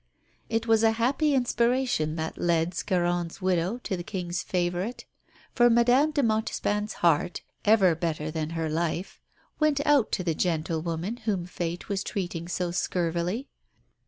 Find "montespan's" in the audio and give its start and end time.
6.23-6.93